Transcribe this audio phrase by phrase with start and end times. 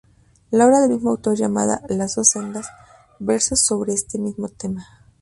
[0.49, 2.65] La obra del mismo autor llamada "Las dos sendas"
[3.19, 4.83] versa sobre este mismo tema.